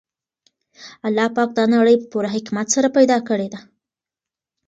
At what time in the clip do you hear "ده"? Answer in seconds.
3.53-3.59